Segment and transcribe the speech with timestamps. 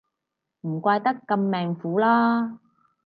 [0.61, 2.57] 唔怪得咁命苦啦